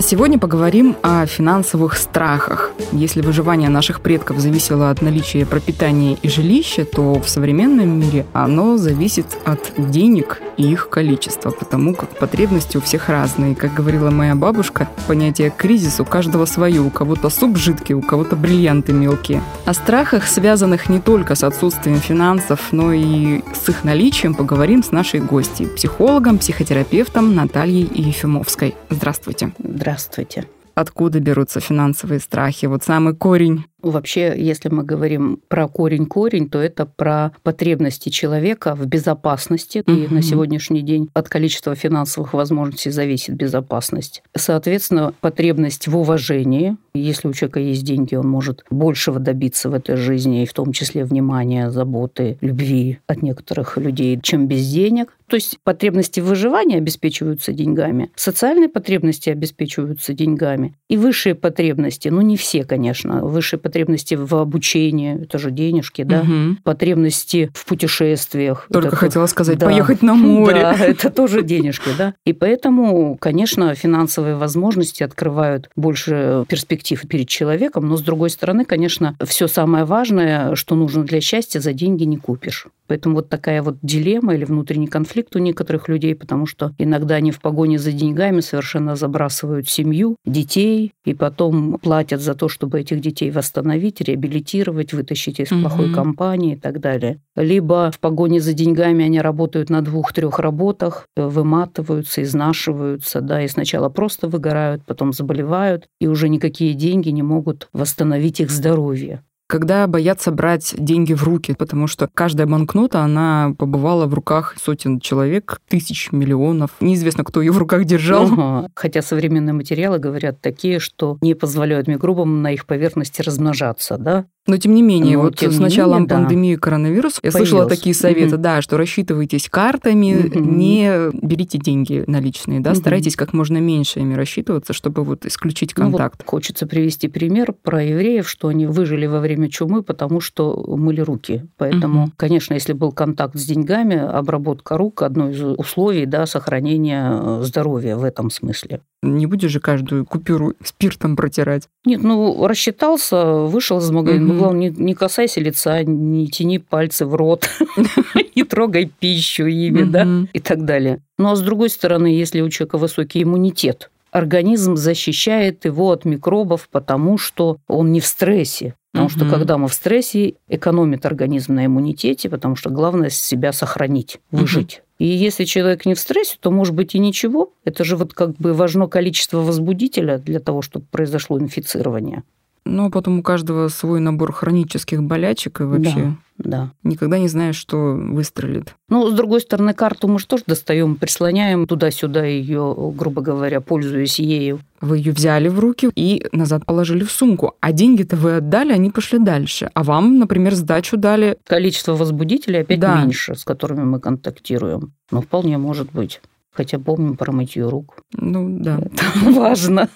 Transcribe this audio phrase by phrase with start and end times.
[0.00, 2.70] Сегодня поговорим о финансовых страхах.
[2.90, 8.78] Если выживание наших предков зависело от наличия пропитания и жилища, то в современном мире оно
[8.78, 13.54] зависит от денег и их количества, потому как потребности у всех разные.
[13.54, 16.80] Как говорила моя бабушка, понятие кризис у каждого свое.
[16.80, 19.42] У кого-то суп жидкий, у кого-то бриллианты мелкие.
[19.66, 24.92] О страхах, связанных не только с отсутствием финансов, но и с их наличием, поговорим с
[24.92, 28.74] нашей гостьей, психологом, психотерапевтом Натальей Ефимовской.
[28.88, 29.52] Здравствуйте.
[29.58, 29.89] Здравствуйте.
[29.90, 30.46] Здравствуйте.
[30.76, 32.66] Откуда берутся финансовые страхи?
[32.66, 33.64] Вот самый корень.
[33.82, 39.82] Вообще, если мы говорим про корень-корень, то это про потребности человека в безопасности.
[39.86, 44.22] И на сегодняшний день от количества финансовых возможностей зависит безопасность.
[44.36, 46.76] Соответственно, потребность в уважении.
[46.94, 50.72] Если у человека есть деньги, он может большего добиться в этой жизни, и в том
[50.72, 55.16] числе внимания, заботы, любви от некоторых людей, чем без денег.
[55.28, 62.36] То есть потребности выживания обеспечиваются деньгами, социальные потребности обеспечиваются деньгами, и высшие потребности, ну не
[62.36, 63.69] все, конечно, высшие потребности
[64.16, 66.56] в обучении, это же денежки, да, угу.
[66.62, 68.66] потребности в путешествиях.
[68.72, 70.60] Только это, хотела сказать, да, поехать на море.
[70.60, 72.14] Да, это тоже денежки, да.
[72.26, 79.16] И поэтому, конечно, финансовые возможности открывают больше перспектив перед человеком, но с другой стороны, конечно,
[79.24, 82.66] все самое важное, что нужно для счастья, за деньги не купишь.
[82.90, 87.30] Поэтому вот такая вот дилемма или внутренний конфликт у некоторых людей, потому что иногда они
[87.30, 93.00] в погоне за деньгами совершенно забрасывают семью, детей, и потом платят за то, чтобы этих
[93.00, 93.59] детей восстановить,
[94.00, 95.62] реабилитировать, вытащить из угу.
[95.62, 97.20] плохой компании и так далее.
[97.36, 103.88] Либо в погоне за деньгами они работают на двух-трех работах, выматываются, изнашиваются, да, и сначала
[103.88, 110.30] просто выгорают, потом заболевают, и уже никакие деньги не могут восстановить их здоровье когда боятся
[110.30, 116.12] брать деньги в руки, потому что каждая банкнота, она побывала в руках сотен человек, тысяч,
[116.12, 116.70] миллионов.
[116.80, 118.32] Неизвестно, кто ее в руках держал.
[118.32, 118.68] Угу.
[118.74, 124.26] Хотя современные материалы говорят такие, что не позволяют микробам на их поверхности размножаться, да?
[124.46, 126.60] Но тем не менее, Но, вот с началом менее, пандемии да.
[126.60, 128.42] коронавируса я слышала такие советы, угу.
[128.42, 130.38] да, что рассчитывайтесь картами, угу.
[130.38, 132.78] не берите деньги наличные, да, угу.
[132.78, 136.16] старайтесь как можно меньше ими рассчитываться, чтобы вот исключить контакт.
[136.18, 140.64] Ну, вот хочется привести пример про евреев, что они выжили во время чумы, потому что
[140.76, 141.46] мыли руки.
[141.56, 142.12] Поэтому, угу.
[142.16, 147.96] конечно, если был контакт с деньгами, обработка рук одно из условий, да, сохранения э, здоровья
[147.96, 148.80] в этом смысле.
[149.02, 151.68] Не будешь же каждую купюру спиртом протирать?
[151.84, 154.38] Нет, ну рассчитался, вышел из магазина, угу.
[154.38, 157.48] главное, не, не касайся лица, не тяни пальцы в рот,
[158.36, 161.00] не трогай пищу ими, да, и так далее.
[161.18, 166.68] Ну а с другой стороны, если у человека высокий иммунитет, организм защищает его от микробов,
[166.70, 168.74] потому что он не в стрессе.
[168.92, 169.14] Потому угу.
[169.14, 174.82] что когда мы в стрессе, экономит организм на иммунитете, потому что главное себя сохранить, выжить.
[174.98, 177.52] И если человек не в стрессе, то может быть и ничего.
[177.64, 182.24] Это же вот как бы важно количество возбудителя для того, чтобы произошло инфицирование.
[182.64, 186.16] Ну, а потом у каждого свой набор хронических болячек и вообще.
[186.38, 186.70] Да, да.
[186.82, 188.74] Никогда не знаешь, что выстрелит.
[188.88, 194.18] Ну, с другой стороны, карту мы же тоже достаем, прислоняем туда-сюда ее, грубо говоря, пользуясь
[194.18, 194.60] ею.
[194.80, 197.54] Вы ее взяли в руки и назад положили в сумку.
[197.60, 199.70] А деньги-то вы отдали, они пошли дальше.
[199.74, 201.36] А вам, например, сдачу дали.
[201.46, 203.02] Количество возбудителей опять да.
[203.02, 204.92] меньше, с которыми мы контактируем.
[205.10, 206.20] Ну, вполне может быть.
[206.52, 207.98] Хотя помним про мытье рук.
[208.12, 208.78] Ну, да.
[208.78, 209.88] Это важно.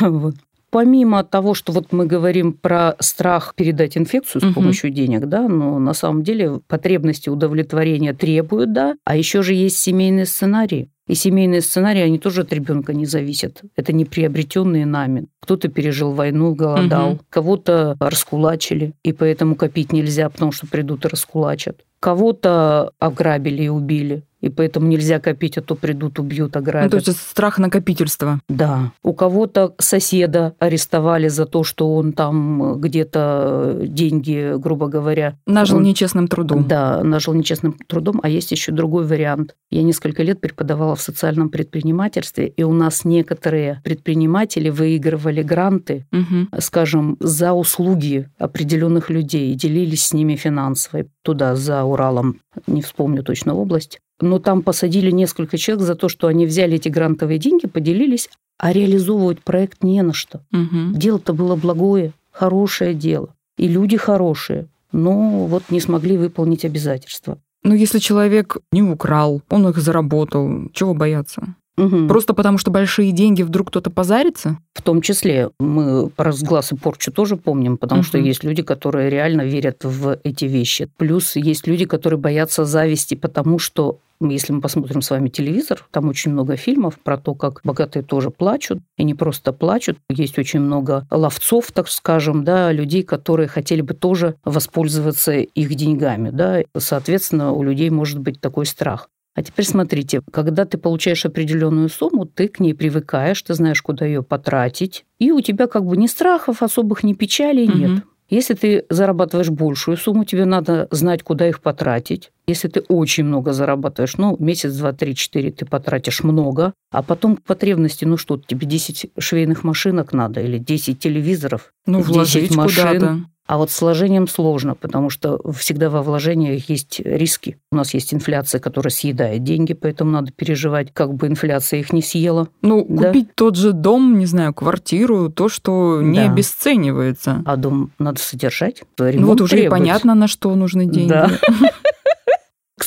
[0.00, 0.34] Вот
[0.72, 4.54] помимо того, что вот мы говорим про страх передать инфекцию с угу.
[4.54, 9.76] помощью денег, да, но на самом деле потребности удовлетворения требуют, да, а еще же есть
[9.76, 10.88] семейные сценарии.
[11.08, 13.60] И семейные сценарии, они тоже от ребенка не зависят.
[13.76, 15.26] Это не приобретенные нами.
[15.40, 17.20] Кто-то пережил войну, голодал, угу.
[17.28, 21.84] кого-то раскулачили, и поэтому копить нельзя, потому что придут и раскулачат.
[22.02, 26.92] Кого-то ограбили и убили, и поэтому нельзя копить, а то придут, убьют, ограбят.
[26.92, 28.40] Ну, то есть страх накопительства.
[28.48, 28.92] Да.
[29.04, 35.38] У кого-то соседа арестовали за то, что он там где-то деньги, грубо говоря...
[35.46, 35.84] Нажил он...
[35.84, 36.66] нечестным трудом.
[36.66, 39.54] Да, нажил нечестным трудом, а есть еще другой вариант.
[39.70, 46.48] Я несколько лет преподавала в социальном предпринимательстве, и у нас некоторые предприниматели выигрывали гранты, угу.
[46.58, 51.04] скажем, за услуги определенных людей и делились с ними финансово.
[51.22, 56.28] Туда, за Уралом, не вспомню точно область но там посадили несколько человек за то, что
[56.28, 60.40] они взяли эти грантовые деньги, поделились, а реализовывать проект не на что.
[60.52, 60.96] Угу.
[60.96, 62.12] Дело-то было благое.
[62.30, 63.34] хорошее дело.
[63.58, 67.38] И люди хорошие, но вот не смогли выполнить обязательства.
[67.62, 71.54] Но если человек не украл, он их заработал, чего бояться?
[71.76, 72.06] Угу.
[72.06, 74.58] Просто потому, что большие деньги вдруг кто-то позарится?
[74.74, 78.06] В том числе мы разглаз и порчу тоже помним, потому угу.
[78.06, 80.88] что есть люди, которые реально верят в эти вещи.
[80.96, 83.98] Плюс есть люди, которые боятся зависти, потому что
[84.30, 88.30] если мы посмотрим с вами телевизор, там очень много фильмов про то, как богатые тоже
[88.30, 89.98] плачут, и не просто плачут.
[90.08, 96.30] Есть очень много ловцов, так скажем, да, людей, которые хотели бы тоже воспользоваться их деньгами.
[96.30, 96.60] Да.
[96.76, 99.08] Соответственно, у людей может быть такой страх.
[99.34, 104.04] А теперь смотрите, когда ты получаешь определенную сумму, ты к ней привыкаешь, ты знаешь, куда
[104.04, 107.78] ее потратить, и у тебя как бы ни страхов особых, ни печалей угу.
[107.78, 108.02] нет.
[108.32, 112.30] Если ты зарабатываешь большую сумму, тебе надо знать, куда их потратить.
[112.46, 117.36] Если ты очень много зарабатываешь, ну, месяц, два, три, четыре ты потратишь много, а потом
[117.36, 123.26] потребности, ну что, тебе 10 швейных машинок надо или 10 телевизоров, ну, 10 машин.
[123.46, 127.58] А вот с вложением сложно, потому что всегда во вложениях есть риски.
[127.70, 132.02] У нас есть инфляция, которая съедает деньги, поэтому надо переживать, как бы инфляция их не
[132.02, 132.48] съела.
[132.62, 133.08] Ну, да?
[133.08, 136.30] купить тот же дом, не знаю, квартиру, то, что не да.
[136.30, 137.42] обесценивается.
[137.44, 138.82] А дом надо содержать.
[138.98, 139.70] Ну вот уже требует.
[139.70, 141.08] понятно, на что нужны деньги.
[141.08, 141.30] Да.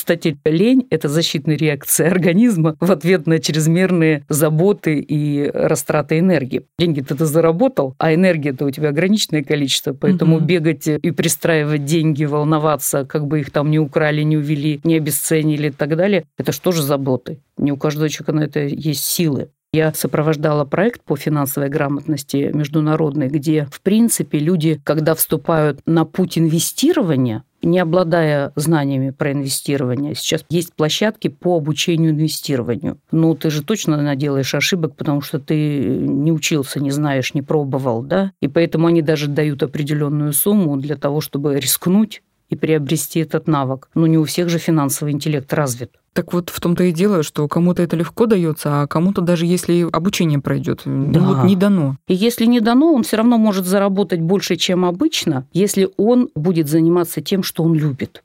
[0.06, 6.62] Кстати, лень– это защитная реакция организма в ответ на чрезмерные заботы и растраты энергии.
[6.78, 10.44] Деньги-то ты заработал, а энергия-то у тебя ограниченное количество, поэтому угу.
[10.44, 15.70] бегать и пристраивать деньги, волноваться, как бы их там не украли, не увели, не обесценили
[15.70, 17.40] и так далее, это что же заботы?
[17.58, 19.48] Не у каждого человека на это есть силы.
[19.72, 26.38] Я сопровождала проект по финансовой грамотности международной, где, в принципе, люди, когда вступают на путь
[26.38, 30.14] инвестирования, не обладая знаниями про инвестирование.
[30.14, 32.98] Сейчас есть площадки по обучению инвестированию.
[33.10, 38.02] Но ты же точно наделаешь ошибок, потому что ты не учился, не знаешь, не пробовал,
[38.02, 38.32] да?
[38.40, 43.88] И поэтому они даже дают определенную сумму для того, чтобы рискнуть и приобрести этот навык.
[43.94, 45.92] Но не у всех же финансовый интеллект развит.
[46.12, 49.86] Так вот в том-то и дело, что кому-то это легко дается, а кому-то даже если
[49.92, 51.20] обучение пройдет, ну да.
[51.20, 51.98] ну вот не дано.
[52.08, 56.68] И если не дано, он все равно может заработать больше, чем обычно, если он будет
[56.68, 58.22] заниматься тем, что он любит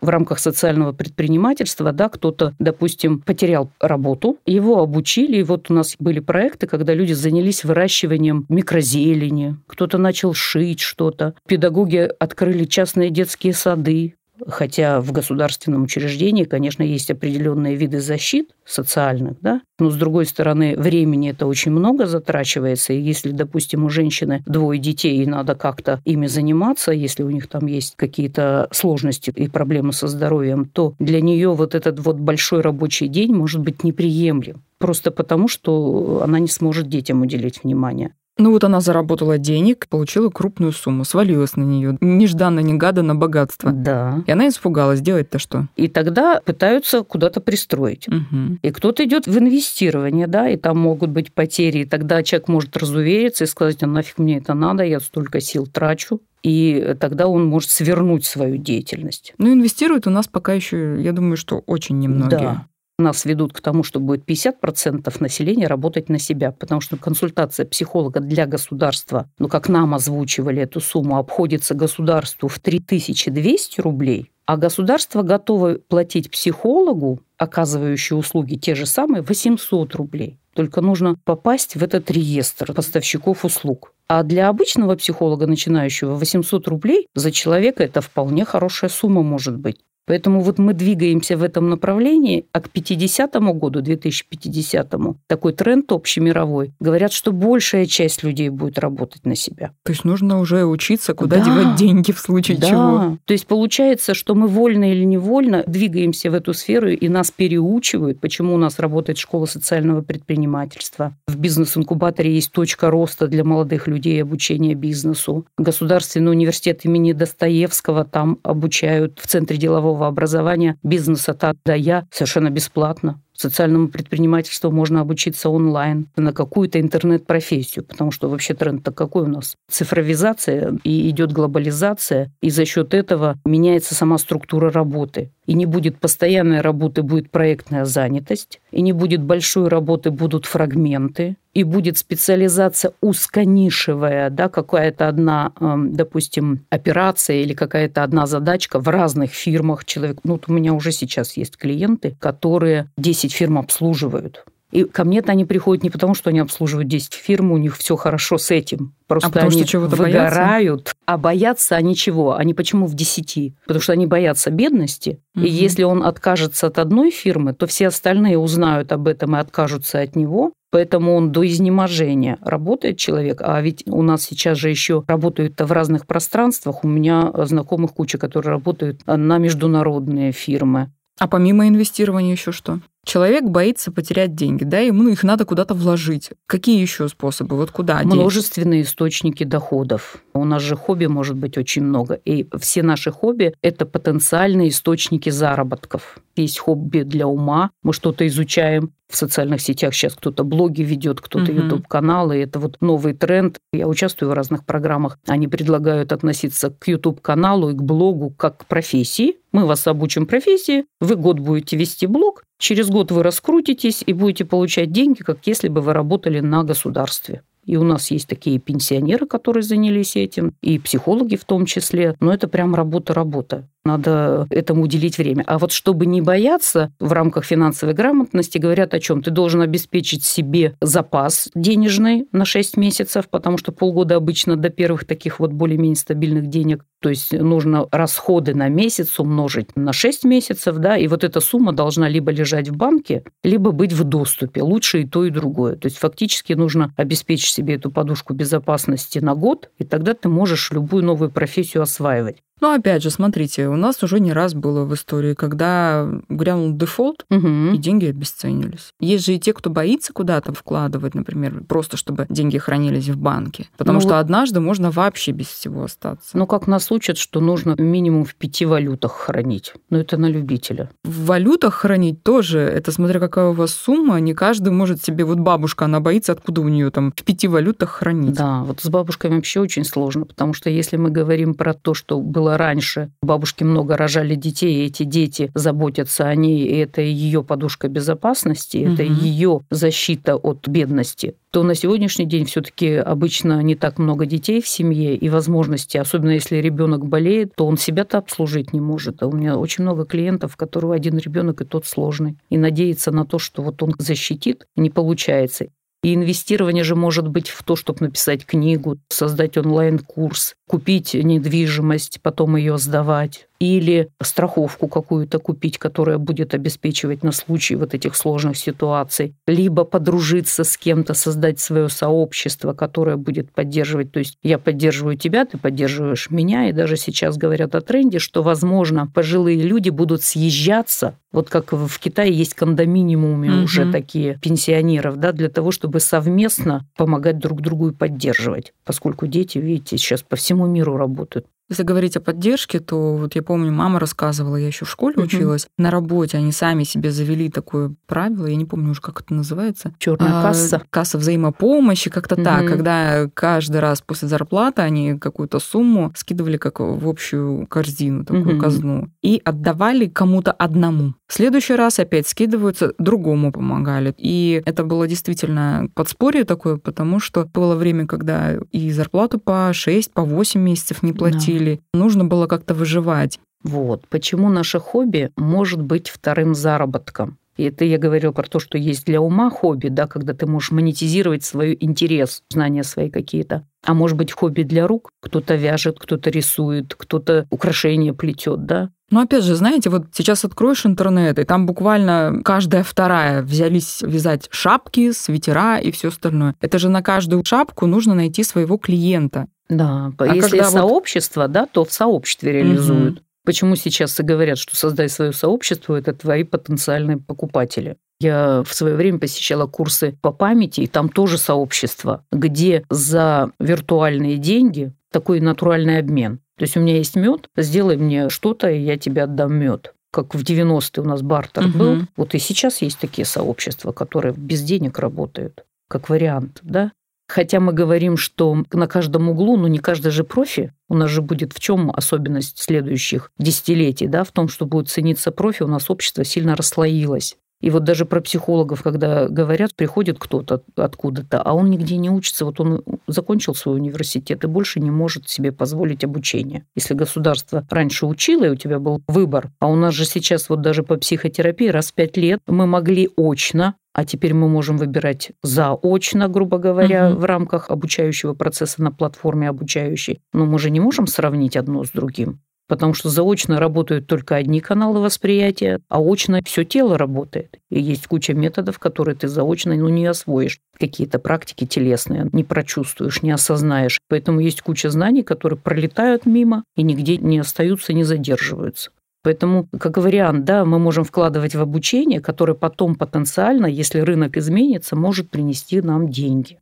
[0.00, 5.96] в рамках социального предпринимательства, да, кто-то, допустим, потерял работу, его обучили, и вот у нас
[5.98, 13.52] были проекты, когда люди занялись выращиванием микрозелени, кто-то начал шить что-то, педагоги открыли частные детские
[13.52, 14.14] сады,
[14.46, 20.76] Хотя в государственном учреждении, конечно, есть определенные виды защит социальных, да, но с другой стороны,
[20.76, 26.00] времени это очень много затрачивается, и если, допустим, у женщины двое детей, и надо как-то
[26.04, 31.20] ими заниматься, если у них там есть какие-то сложности и проблемы со здоровьем, то для
[31.20, 36.48] нее вот этот вот большой рабочий день может быть неприемлем просто потому, что она не
[36.48, 38.14] сможет детям уделить внимание.
[38.40, 41.98] Ну вот она заработала денег, получила крупную сумму, свалилась на нее.
[42.00, 43.70] Нежданно-негаданно богатство.
[43.70, 44.24] Да.
[44.26, 45.02] И она испугалась.
[45.02, 45.68] Делать-то что?
[45.76, 48.08] И тогда пытаются куда-то пристроить.
[48.08, 48.58] Угу.
[48.62, 51.80] И кто-то идет в инвестирование, да, и там могут быть потери.
[51.80, 55.66] И тогда человек может разувериться и сказать, а нафиг мне это надо, я столько сил
[55.66, 59.34] трачу и тогда он может свернуть свою деятельность.
[59.36, 62.38] Ну, инвестируют у нас пока еще, я думаю, что очень немногие.
[62.38, 62.66] Да
[63.00, 68.20] нас ведут к тому, что будет 50% населения работать на себя, потому что консультация психолога
[68.20, 75.22] для государства, ну, как нам озвучивали эту сумму, обходится государству в 3200 рублей, а государство
[75.22, 80.40] готово платить психологу, оказывающему услуги те же самые, 800 рублей.
[80.54, 83.92] Только нужно попасть в этот реестр поставщиков услуг.
[84.08, 89.76] А для обычного психолога начинающего 800 рублей за человека это вполне хорошая сумма может быть.
[90.06, 94.94] Поэтому вот мы двигаемся в этом направлении, а к 50 году, 2050,
[95.28, 99.70] такой тренд общемировой, говорят, что большая часть людей будет работать на себя.
[99.84, 101.44] То есть нужно уже учиться, куда да.
[101.44, 102.68] девать деньги в случае да.
[102.68, 103.18] чего.
[103.24, 108.20] То есть получается, что мы вольно или невольно двигаемся в эту сферу, и нас переучивают.
[108.20, 111.14] Почему у нас работает школа социального предпринимательства?
[111.28, 115.46] В бизнес-инкубаторе есть точка роста для молодых людей обучения бизнесу.
[115.56, 122.06] Государственный университет имени Достоевского там обучают в Центре делового правового образования бизнеса так да я
[122.10, 123.20] совершенно бесплатно.
[123.32, 129.56] Социальному предпринимательству можно обучиться онлайн на какую-то интернет-профессию, потому что вообще тренд-то какой у нас?
[129.70, 135.30] Цифровизация и идет глобализация, и за счет этого меняется сама структура работы.
[135.46, 141.36] И не будет постоянной работы, будет проектная занятость, и не будет большой работы, будут фрагменты,
[141.52, 148.88] и будет специализация узконишевая, да, какая-то одна, эм, допустим, операция или какая-то одна задачка в
[148.88, 150.18] разных фирмах человек.
[150.22, 155.32] Ну, вот у меня уже сейчас есть клиенты, которые 10 фирм обслуживают И ко мне-то
[155.32, 158.94] они приходят не потому, что они обслуживают 10 фирм, у них все хорошо с этим.
[159.06, 160.36] Просто а потому они что выгорают.
[160.38, 160.94] Боятся?
[161.06, 162.36] А боятся они чего?
[162.36, 163.54] Они почему в 10?
[163.66, 165.20] Потому что они боятся бедности.
[165.34, 165.44] Угу.
[165.44, 170.00] И если он откажется от одной фирмы, то все остальные узнают об этом и откажутся
[170.00, 170.52] от него.
[170.70, 175.72] Поэтому он до изнеможения работает человек, а ведь у нас сейчас же еще работают в
[175.72, 176.84] разных пространствах.
[176.84, 180.92] У меня знакомых куча, которые работают на международные фирмы.
[181.18, 182.78] А помимо инвестирования еще что?
[183.04, 186.30] Человек боится потерять деньги, да, ему их надо куда-то вложить.
[186.46, 187.56] Какие еще способы?
[187.56, 188.00] Вот куда?
[188.02, 190.18] Множественные источники доходов.
[190.34, 192.14] У нас же хобби может быть очень много.
[192.14, 196.18] И все наши хобби– это потенциальные источники заработков.
[196.36, 198.92] Есть хобби для ума, мы что-то изучаем.
[199.08, 201.60] В социальных сетях сейчас кто-то блоги ведет, кто-то угу.
[201.60, 202.40] YouTube-каналы.
[202.40, 203.58] Это вот новый тренд.
[203.72, 205.18] Я участвую в разных программах.
[205.26, 209.38] Они предлагают относиться к YouTube-каналу и к блогу как к профессии.
[209.50, 214.44] Мы вас обучим профессии, вы год будете вести блог, через год вы раскрутитесь и будете
[214.44, 217.42] получать деньги, как если бы вы работали на государстве.
[217.66, 222.16] И у нас есть такие пенсионеры, которые занялись этим, и психологи в том числе.
[222.20, 223.68] Но это прям работа-работа.
[223.84, 225.44] Надо этому уделить время.
[225.46, 229.22] А вот чтобы не бояться, в рамках финансовой грамотности говорят о чем?
[229.22, 235.06] Ты должен обеспечить себе запас денежный на 6 месяцев, потому что полгода обычно до первых
[235.06, 236.84] таких вот более-менее стабильных денег.
[237.00, 241.72] То есть нужно расходы на месяц умножить на 6 месяцев, да, и вот эта сумма
[241.72, 244.62] должна либо лежать в банке, либо быть в доступе.
[244.62, 245.76] Лучше и то, и другое.
[245.76, 250.70] То есть фактически нужно обеспечить себе эту подушку безопасности на год, и тогда ты можешь
[250.70, 252.42] любую новую профессию осваивать.
[252.60, 257.24] Но опять же, смотрите, у нас уже не раз было в истории, когда грянул дефолт,
[257.30, 257.74] угу.
[257.74, 258.92] и деньги обесценились.
[259.00, 263.68] Есть же и те, кто боится куда-то вкладывать, например, просто чтобы деньги хранились в банке.
[263.76, 264.20] Потому ну, что вот...
[264.20, 266.36] однажды можно вообще без всего остаться.
[266.36, 269.72] Ну, как нас учат, что нужно минимум в пяти валютах хранить.
[269.88, 270.90] Но это на любителя.
[271.04, 275.38] В валютах хранить тоже, это смотря какая у вас сумма, не каждый может себе, вот
[275.38, 278.34] бабушка, она боится, откуда у нее там в пяти валютах хранить.
[278.34, 282.20] Да, вот с бабушками вообще очень сложно, потому что если мы говорим про то, что
[282.20, 283.10] было было раньше.
[283.22, 288.78] Бабушки много рожали детей, и эти дети заботятся о ней, и это ее подушка безопасности,
[288.78, 288.94] угу.
[288.94, 294.62] это ее защита от бедности то на сегодняшний день все-таки обычно не так много детей
[294.62, 299.22] в семье и возможности, особенно если ребенок болеет, то он себя-то обслужить не может.
[299.22, 302.36] А у меня очень много клиентов, у которого один ребенок и тот сложный.
[302.50, 305.66] И надеяться на то, что вот он защитит, не получается.
[306.02, 312.56] И инвестирование же может быть в то, чтобы написать книгу, создать онлайн-курс, купить недвижимость, потом
[312.56, 319.34] ее сдавать или страховку какую-то купить, которая будет обеспечивать на случай вот этих сложных ситуаций,
[319.46, 324.12] либо подружиться с кем-то, создать свое сообщество, которое будет поддерживать.
[324.12, 328.42] То есть я поддерживаю тебя, ты поддерживаешь меня, и даже сейчас говорят о тренде, что,
[328.42, 335.16] возможно, пожилые люди будут съезжаться, вот как в Китае есть кондоминиумы mm уже такие пенсионеров,
[335.16, 340.36] да, для того, чтобы совместно помогать друг другу и поддерживать, поскольку дети, видите, сейчас по
[340.36, 341.46] всему миру работают.
[341.70, 345.22] Если говорить о поддержке, то вот я помню, мама рассказывала, я еще в школе угу.
[345.22, 349.34] училась, на работе они сами себе завели такое правило, я не помню уже, как это
[349.34, 349.94] называется.
[349.98, 350.82] Черная а, касса.
[350.90, 352.42] Касса взаимопомощи, как-то угу.
[352.42, 358.56] так, когда каждый раз после зарплаты они какую-то сумму скидывали как в общую корзину, такую
[358.56, 358.60] угу.
[358.60, 361.14] казну, и отдавали кому-то одному.
[361.28, 364.12] В следующий раз опять скидываются, другому помогали.
[364.18, 370.12] И это было действительно подспорье такое, потому что было время, когда и зарплату по 6,
[370.12, 371.80] по 8 месяцев не платили, жили.
[371.94, 373.38] Нужно было как-то выживать.
[373.62, 374.06] Вот.
[374.08, 377.36] Почему наше хобби может быть вторым заработком?
[377.56, 380.70] И это я говорил про то, что есть для ума хобби, да, когда ты можешь
[380.70, 383.66] монетизировать свой интерес, знания свои какие-то.
[383.84, 385.10] А может быть хобби для рук?
[385.20, 388.90] Кто-то вяжет, кто-то рисует, кто-то украшения плетет, да?
[389.10, 394.48] Но опять же, знаете, вот сейчас откроешь интернет, и там буквально каждая вторая взялись вязать
[394.50, 396.54] шапки, свитера и все остальное.
[396.62, 399.48] Это же на каждую шапку нужно найти своего клиента.
[399.70, 401.52] Да, а если сообщество, вот...
[401.52, 403.18] да, то в сообществе реализуют.
[403.18, 403.24] Угу.
[403.46, 407.96] Почему сейчас и говорят, что создай свое сообщество, это твои потенциальные покупатели.
[408.20, 414.36] Я в свое время посещала курсы по памяти, и там тоже сообщество, где за виртуальные
[414.36, 416.40] деньги такой натуральный обмен.
[416.58, 420.34] То есть у меня есть мед, сделай мне что-то, и я тебе отдам мед как
[420.34, 421.78] в 90-е у нас бартер угу.
[421.78, 421.96] был.
[422.16, 426.92] Вот и сейчас есть такие сообщества, которые без денег работают, как вариант, да?
[427.30, 431.22] Хотя мы говорим, что на каждом углу, ну не каждый же профи, у нас же
[431.22, 435.90] будет в чем особенность следующих десятилетий, да, в том, что будет цениться профи, у нас
[435.90, 437.36] общество сильно расслоилось.
[437.60, 442.44] И вот даже про психологов, когда говорят, приходит кто-то откуда-то, а он нигде не учится,
[442.44, 446.64] вот он закончил свой университет и больше не может себе позволить обучение.
[446.74, 450.62] Если государство раньше учило, и у тебя был выбор, а у нас же сейчас вот
[450.62, 455.32] даже по психотерапии раз в пять лет мы могли очно а теперь мы можем выбирать
[455.42, 457.18] заочно, грубо говоря, Мгм.
[457.18, 460.20] в рамках обучающего процесса на платформе обучающей.
[460.32, 462.40] Но мы же не можем сравнить одно с другим.
[462.68, 467.58] Потому что заочно работают только одни каналы восприятия, а очно все тело работает.
[467.68, 470.60] И есть куча методов, которые ты заочно ну, не освоишь.
[470.78, 473.98] Какие-то практики телесные не прочувствуешь, не осознаешь.
[474.08, 478.92] Поэтому есть куча знаний, которые пролетают мимо и нигде не остаются, не задерживаются.
[479.22, 484.96] Поэтому, как вариант, да, мы можем вкладывать в обучение, которое потом потенциально, если рынок изменится,
[484.96, 486.58] может принести нам деньги.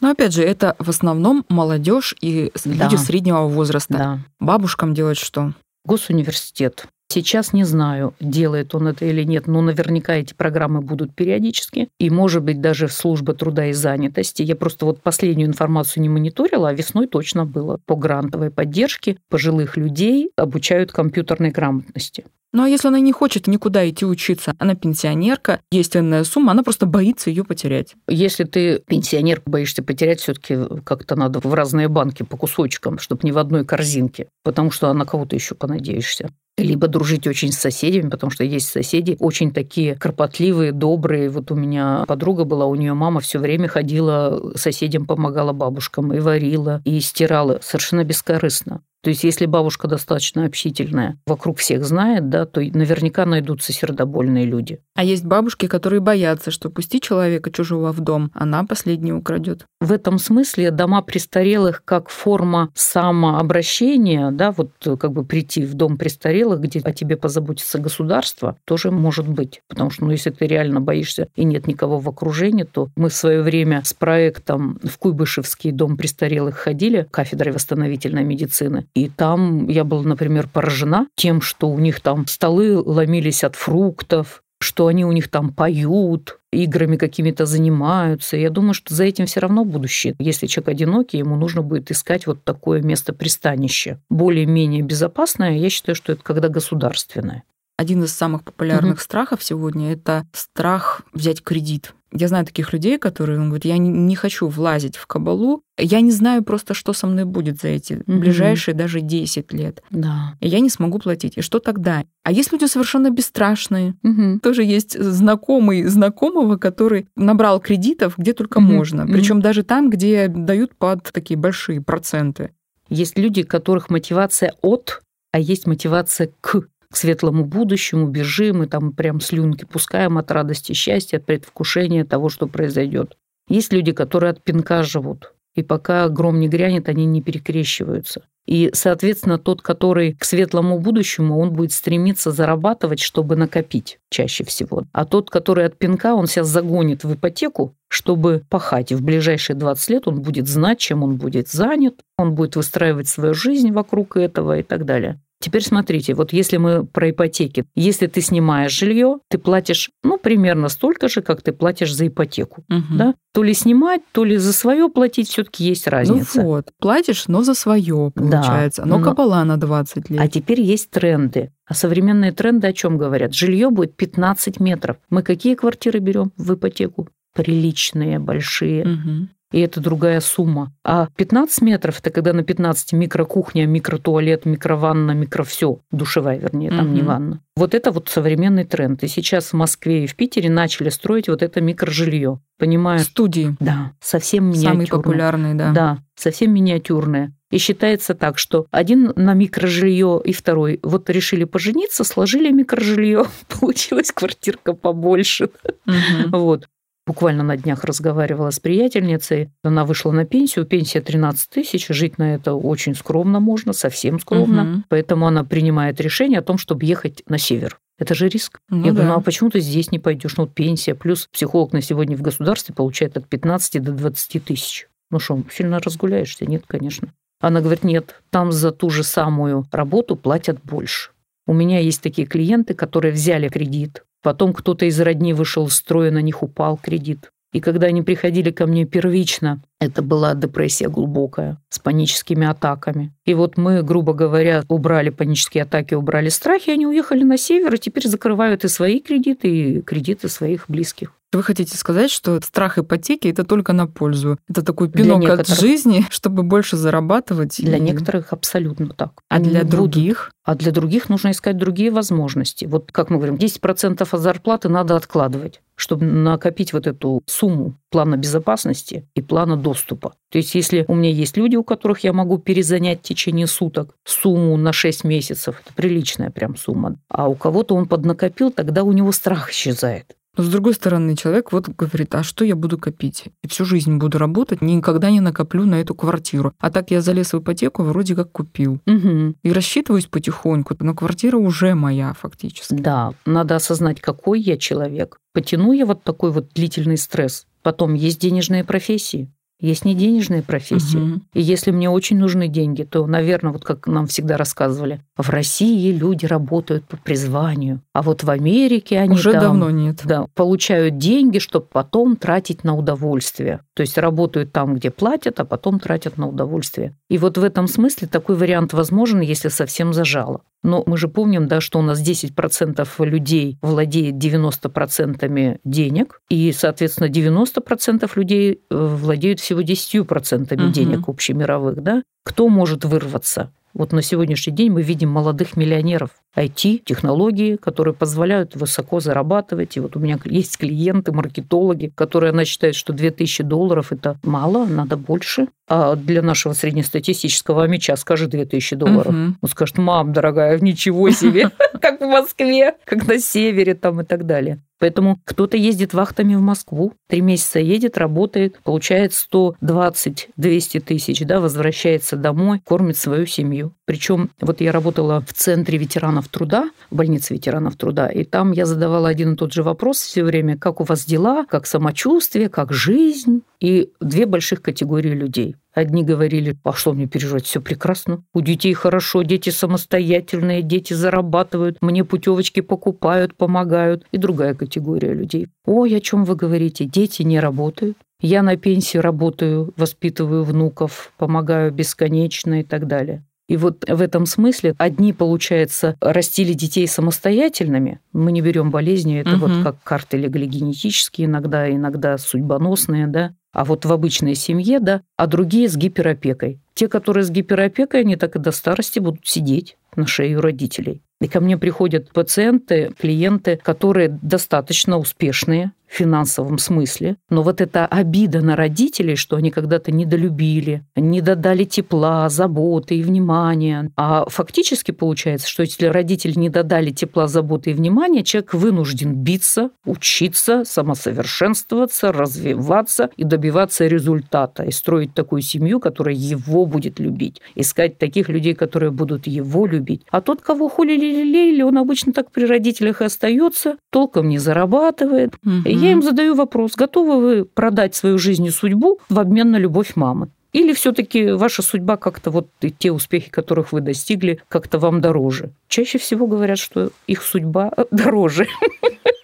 [0.00, 2.84] Но опять же, это в основном молодежь и с- Да.
[2.84, 3.94] люди среднего возраста.
[3.94, 4.18] Да.
[4.38, 5.52] Бабушкам делать что?
[5.84, 6.86] Госуниверситет.
[7.08, 11.88] Сейчас не знаю, делает он это или нет, но наверняка эти программы будут периодически.
[11.98, 14.42] И, может быть, даже служба труда и занятости.
[14.42, 17.78] Я просто вот последнюю информацию не мониторила, а весной точно было.
[17.86, 22.24] По грантовой поддержке пожилых людей обучают компьютерной грамотности.
[22.56, 26.62] Ну а если она не хочет никуда идти учиться, она пенсионерка, есть энная сумма, она
[26.62, 27.94] просто боится ее потерять.
[28.08, 33.32] Если ты пенсионер, боишься потерять, все-таки как-то надо в разные банки по кусочкам, чтобы не
[33.32, 36.30] в одной корзинке, потому что на кого-то еще понадеешься.
[36.56, 41.28] Либо дружить очень с соседями, потому что есть соседи очень такие кропотливые, добрые.
[41.28, 46.20] Вот у меня подруга была, у нее мама все время ходила, соседям помогала бабушкам и
[46.20, 48.80] варила, и стирала совершенно бескорыстно.
[49.02, 54.80] То есть, если бабушка достаточно общительная, вокруг всех знает, да, то наверняка найдутся сердобольные люди.
[54.96, 59.66] А есть бабушки, которые боятся, что пусти человека чужого в дом, она последнее украдет.
[59.80, 65.98] В этом смысле дома престарелых как форма самообращения, да, вот как бы прийти в дом
[65.98, 69.60] престарелых, где о тебе позаботится государство, тоже может быть.
[69.68, 73.14] Потому что, ну, если ты реально боишься и нет никого в окружении, то мы в
[73.14, 79.84] свое время с проектом в Куйбышевский дом престарелых ходили, кафедрой восстановительной медицины, и там я
[79.84, 85.12] была, например, поражена тем, что у них там столы ломились от фруктов, что они у
[85.12, 88.36] них там поют, играми какими-то занимаются.
[88.36, 90.14] Я думаю, что за этим все равно будущее.
[90.18, 94.00] Если человек одинокий, ему нужно будет искать вот такое место пристанища.
[94.08, 97.42] Более-менее безопасное, я считаю, что это когда государственное.
[97.78, 99.00] Один из самых популярных Мгм.
[99.00, 101.92] страхов сегодня это страх взять кредит.
[102.12, 106.00] Я знаю таких людей, которые он говорит, я не, не хочу влазить в кабалу, я
[106.00, 108.20] не знаю просто, что со мной будет за эти Мгм.
[108.20, 109.82] ближайшие даже 10 лет.
[109.90, 110.34] Да.
[110.40, 111.36] И я не смогу платить.
[111.36, 112.04] И что тогда?
[112.22, 113.94] А есть люди совершенно бесстрашные.
[114.02, 114.40] Мгм.
[114.40, 118.74] Тоже есть знакомый знакомого, который набрал кредитов где только Мгм.
[118.74, 119.06] можно.
[119.06, 122.52] Причем даже там, где дают под такие большие проценты.
[122.88, 128.66] Есть люди, у которых мотивация от, а есть мотивация к к светлому будущему, бежим и
[128.66, 133.16] там прям слюнки пускаем от радости, счастья, от предвкушения того, что произойдет.
[133.48, 138.22] Есть люди, которые от пинка живут, и пока гром не грянет, они не перекрещиваются.
[138.46, 144.84] И, соответственно, тот, который к светлому будущему, он будет стремиться зарабатывать, чтобы накопить чаще всего.
[144.92, 148.92] А тот, который от пинка, он себя загонит в ипотеку, чтобы пахать.
[148.92, 153.08] И в ближайшие 20 лет он будет знать, чем он будет занят, он будет выстраивать
[153.08, 155.20] свою жизнь вокруг этого и так далее.
[155.38, 160.68] Теперь смотрите, вот если мы про ипотеки, если ты снимаешь жилье, ты платишь, ну, примерно
[160.68, 162.64] столько же, как ты платишь за ипотеку.
[162.68, 162.96] Мгм.
[162.96, 163.14] Да?
[163.34, 166.40] То ли снимать, то ли за свое платить, все-таки есть разница.
[166.40, 168.86] Ну вот, платишь, но за свое Да, получается.
[168.86, 170.20] Но но- кабала на 20 лет.
[170.20, 171.52] А теперь есть тренды.
[171.66, 173.34] А современные тренды о чем говорят?
[173.34, 174.96] Жилье будет 15 метров.
[175.10, 177.08] Мы какие квартиры берем в ипотеку?
[177.34, 178.84] Приличные, большие.
[178.86, 179.28] Мгм.
[179.52, 180.72] И это другая сумма.
[180.84, 186.92] А 15 метров это когда на 15 микрокухня, микротуалет, микрованна, микро все, душевая, вернее, там
[186.92, 187.06] не Мгм.
[187.08, 187.40] ванна.
[187.56, 189.02] Вот это вот современный тренд.
[189.04, 192.40] И сейчас в Москве и в Питере начали строить вот это микрожилье.
[192.58, 193.56] Понимаю, Студии.
[193.60, 194.72] да, совсем миниатюрное.
[194.72, 195.72] Самые популярные, да.
[195.72, 197.32] Да, совсем миниатюрное.
[197.52, 203.26] И считается так, что один на микрожилье и второй вот решили пожениться, сложили микрожилье,
[203.60, 205.50] получилась квартирка побольше.
[205.84, 206.30] Мгм.
[206.32, 206.66] Вот.
[207.06, 209.50] Буквально на днях разговаривала с приятельницей.
[209.62, 210.66] Она вышла на пенсию.
[210.66, 211.86] Пенсия 13 тысяч.
[211.88, 214.64] Жить на это очень скромно можно, совсем скромно.
[214.64, 214.84] Мгм.
[214.88, 217.78] Поэтому она принимает решение о том, чтобы ехать на север.
[217.98, 218.58] Это же риск.
[218.68, 219.14] Ну Я говорю, да.
[219.14, 220.36] ну а почему ты здесь не пойдешь?
[220.36, 224.88] Ну, пенсия, плюс психолог на сегодня в государстве получает от 15 до 20 тысяч.
[225.10, 226.44] Ну что, сильно разгуляешься?
[226.44, 227.12] Нет, конечно.
[227.40, 231.10] Она говорит, нет, там за ту же самую работу платят больше.
[231.46, 236.10] У меня есть такие клиенты, которые взяли кредит, потом кто-то из родни вышел из строя,
[236.10, 237.30] на них упал кредит.
[237.52, 243.12] И когда они приходили ко мне первично Это была депрессия глубокая, с паническими атаками.
[243.26, 247.78] И вот мы, грубо говоря, убрали панические атаки, убрали страхи, они уехали на север и
[247.78, 251.12] теперь закрывают и свои кредиты, и кредиты своих близких.
[251.32, 254.38] Вы хотите сказать, что страх ипотеки это только на пользу?
[254.48, 257.56] Это такой пинок от жизни, чтобы больше зарабатывать?
[257.58, 257.80] Для и...
[257.80, 259.20] некоторых абсолютно так.
[259.28, 260.32] А Они для других?
[260.44, 262.64] А для других нужно искать другие возможности.
[262.64, 268.18] Вот как мы говорим, 10% от зарплаты надо откладывать чтобы накопить вот эту сумму плана
[268.18, 270.12] безопасности и плана доступа.
[270.30, 273.96] То есть если у меня есть люди, у которых я могу перезанять в течение суток
[274.04, 278.92] сумму на 6 месяцев, это приличная прям сумма, а у кого-то он поднакопил, тогда у
[278.92, 280.14] него страх исчезает.
[280.36, 283.24] Но с другой стороны, человек вот говорит, а что я буду копить?
[283.42, 286.52] И всю жизнь буду работать, никогда не накоплю на эту квартиру.
[286.58, 288.80] А так я залез в ипотеку, вроде как купил.
[288.86, 289.36] Угу.
[289.42, 292.74] И рассчитываюсь потихоньку, но квартира уже моя фактически.
[292.74, 295.18] Да, надо осознать, какой я человек.
[295.32, 297.46] Потяну я вот такой вот длительный стресс.
[297.66, 299.28] Потом есть денежные профессии.
[299.58, 300.98] Есть не денежные профессии.
[300.98, 301.20] Угу.
[301.34, 305.90] И если мне очень нужны деньги, то, наверное, вот как нам всегда рассказывали, в России
[305.90, 310.02] люди работают по призванию, а вот в Америке они уже там, давно нет.
[310.04, 313.62] Да, получают деньги, чтобы потом тратить на удовольствие.
[313.74, 316.94] То есть работают там, где платят, а потом тратят на удовольствие.
[317.08, 320.42] И вот в этом смысле такой вариант возможен, если совсем зажало.
[320.66, 327.08] Но мы же помним, да, что у нас 10% людей владеет 90% денег, и, соответственно,
[327.08, 330.72] 90% людей э, владеют всего 10% угу.
[330.72, 331.82] денег общемировых.
[331.82, 332.02] Да?
[332.24, 333.52] Кто может вырваться?
[333.76, 336.08] Вот на сегодняшний день мы видим молодых миллионеров.
[336.34, 339.76] IT, технологии, которые позволяют высоко зарабатывать.
[339.76, 344.64] И вот у меня есть клиенты, маркетологи, которые она считает, что 2000 долларов– это мало,
[344.64, 345.48] надо больше.
[345.68, 349.14] А для нашего среднестатистического меча скажи 2000 долларов.
[349.14, 349.34] Угу.
[349.42, 351.50] Он скажет, мам, дорогая, ничего себе,
[351.82, 354.62] как в Москве, как на севере там и так далее.
[354.78, 362.16] Поэтому кто-то ездит вахтами в Москву, три месяца едет, работает, получает 120-200 тысяч, да, возвращается
[362.16, 363.72] домой, кормит свою семью.
[363.86, 368.66] Причем вот я работала в центре ветеранов труда, в больнице ветеранов труда, и там я
[368.66, 372.72] задавала один и тот же вопрос все время, как у вас дела, как самочувствие, как
[372.72, 375.56] жизнь, и две больших категории людей.
[375.76, 378.24] Одни говорили, а что мне переживать, все прекрасно.
[378.32, 384.06] У детей хорошо, дети самостоятельные, дети зарабатывают, мне путевочки покупают, помогают.
[384.10, 385.48] И другая категория людей.
[385.66, 386.86] Ой, о чем вы говорите?
[386.86, 387.98] Дети не работают.
[388.22, 393.22] Я на пенсии работаю, воспитываю внуков, помогаю бесконечно и так далее.
[393.46, 398.00] И вот в этом смысле одни, получается, растили детей самостоятельными.
[398.14, 399.46] Мы не берем болезни, это угу.
[399.46, 405.00] вот как карты легли генетические, иногда, иногда судьбоносные, да а вот в обычной семье, да,
[405.16, 406.60] а другие с гиперопекой.
[406.74, 411.02] Те, которые с гиперопекой, они так и до старости будут сидеть на шее у родителей.
[411.20, 417.16] И ко мне приходят пациенты, клиенты, которые достаточно успешные, финансовом смысле.
[417.30, 423.02] Но вот эта обида на родителей, что они когда-то недолюбили, не додали тепла, заботы и
[423.02, 423.90] внимания.
[423.96, 429.70] А фактически получается, что если родители не додали тепла, заботы и внимания, человек вынужден биться,
[429.84, 434.64] учиться, самосовершенствоваться, развиваться и добиваться результата.
[434.64, 437.40] И строить такую семью, которая его будет любить.
[437.54, 439.85] Искать таких людей, которые будут его любить.
[440.10, 445.34] А тот, кого холили-лелеяли, он обычно так при родителях и остается, толком не зарабатывает.
[445.44, 449.56] Угу я им задаю вопрос, готовы вы продать свою жизнь и судьбу в обмен на
[449.56, 450.28] любовь мамы?
[450.52, 455.50] Или все-таки ваша судьба как-то вот и те успехи, которых вы достигли, как-то вам дороже?
[455.68, 458.46] Чаще всего говорят, что их судьба дороже.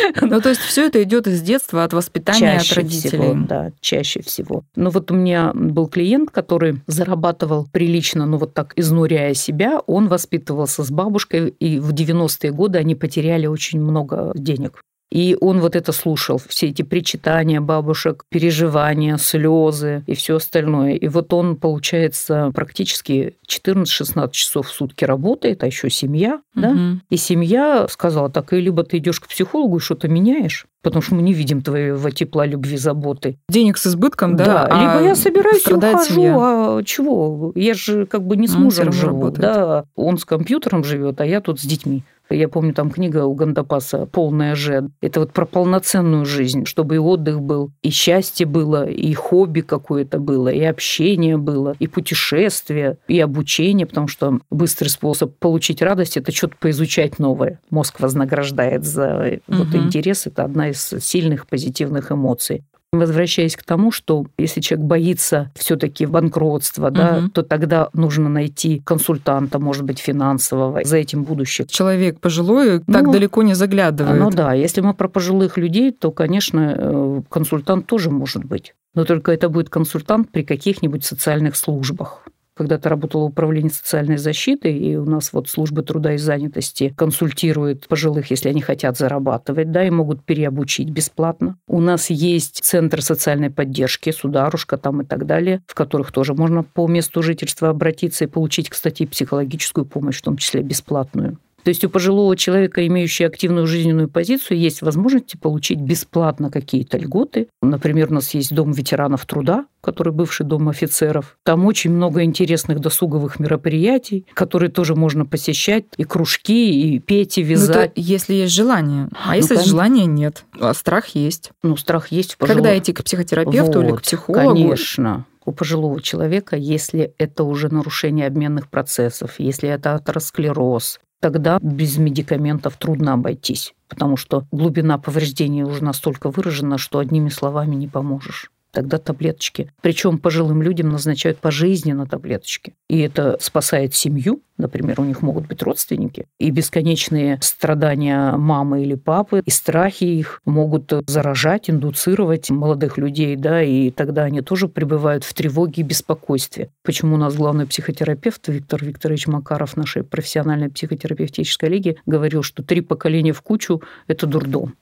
[0.20, 3.22] Ну, то есть все это идет из детства, от воспитания, чаще от родителей.
[3.22, 4.64] Всего, да, чаще всего.
[4.76, 10.08] Но вот у меня был клиент, который зарабатывал прилично, ну вот так изнуряя себя, он
[10.08, 14.82] воспитывался с бабушкой, и в 90-е годы они потеряли очень много денег.
[15.10, 20.94] И он вот это слушал, все эти причитания бабушек, переживания, слезы и все остальное.
[20.94, 26.62] И вот он, получается, практически 14-16 часов в сутки работает, а еще семья, угу.
[26.62, 26.76] да?
[27.10, 31.16] И семья сказала так, и либо ты идешь к психологу и что-то меняешь, потому что
[31.16, 33.38] мы не видим твоего тепла, любви, заботы.
[33.48, 34.44] Денег с избытком, да?
[34.44, 36.36] Да, а либо я собираюсь и ухожу, семья.
[36.36, 37.52] а чего?
[37.56, 39.40] Я же как бы не с мужем живу, работает.
[39.40, 39.84] да?
[39.96, 42.04] Он с компьютером живет, а я тут с детьми.
[42.30, 44.90] Я помню, там книга у Гандапаса «Полная же».
[45.00, 50.18] Это вот про полноценную жизнь, чтобы и отдых был, и счастье было, и хобби какое-то
[50.18, 56.32] было, и общение было, и путешествие, и обучение, потому что быстрый способ получить радость– это
[56.32, 57.60] что-то поизучать новое.
[57.70, 59.58] Мозг вознаграждает за угу.
[59.58, 60.26] вот интерес.
[60.26, 62.64] Это одна из сильных позитивных эмоций.
[62.92, 66.94] Возвращаясь к тому, что если человек боится все-таки банкротства, угу.
[66.94, 71.68] да, то тогда нужно найти консультанта, может быть, финансового, за этим будущее.
[71.68, 74.18] Человек пожилой ну, так далеко не заглядывает.
[74.18, 78.74] Ну да, если мы про пожилых людей, то, конечно, э, консультант тоже может быть.
[78.94, 82.24] Но только это будет консультант при каких-нибудь социальных службах
[82.60, 87.88] когда-то работала в управлении социальной защиты, и у нас вот службы труда и занятости консультируют
[87.88, 91.56] пожилых, если они хотят зарабатывать, да, и могут переобучить бесплатно.
[91.66, 96.62] У нас есть центр социальной поддержки, сударушка там и так далее, в которых тоже можно
[96.62, 101.38] по месту жительства обратиться и получить, кстати, психологическую помощь, в том числе бесплатную.
[101.62, 107.48] То есть у пожилого человека, имеющего активную жизненную позицию, есть возможность получить бесплатно какие-то льготы.
[107.62, 111.36] Например, у нас есть дом ветеранов труда, который бывший дом офицеров.
[111.44, 117.42] Там очень много интересных досуговых мероприятий, которые тоже можно посещать, и кружки, и петь, и
[117.42, 117.92] вязать.
[117.96, 119.08] Ну, если есть желание.
[119.24, 119.70] А ну, если конечно.
[119.70, 120.44] желания нет?
[120.58, 121.50] А страх есть.
[121.62, 122.36] Ну, страх есть.
[122.36, 122.62] Пожилого...
[122.62, 124.54] Когда идти к психотерапевту вот, или к психологу?
[124.54, 131.96] Конечно у пожилого человека, если это уже нарушение обменных процессов, если это атеросклероз, тогда без
[131.98, 138.50] медикаментов трудно обойтись, потому что глубина повреждения уже настолько выражена, что одними словами не поможешь
[138.70, 139.70] тогда таблеточки.
[139.80, 142.74] Причем пожилым людям назначают пожизненно таблеточки.
[142.88, 148.94] И это спасает семью, например, у них могут быть родственники, и бесконечные страдания мамы или
[148.94, 155.24] папы, и страхи их могут заражать, индуцировать молодых людей, да, и тогда они тоже пребывают
[155.24, 156.70] в тревоге и беспокойстве.
[156.84, 162.80] Почему у нас главный психотерапевт Виктор Викторович Макаров нашей профессиональной психотерапевтической лиги говорил, что три
[162.80, 164.74] поколения в кучу– это дурдом.